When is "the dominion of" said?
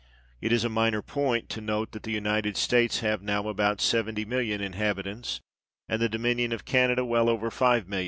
6.01-6.65